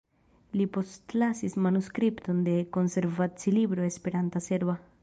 Li 0.61 0.65
postlasis 0.77 1.57
manuskripton 1.67 2.41
de 2.49 2.57
konversaci-libro 2.79 3.89
Esperanta-serba. 3.93 4.81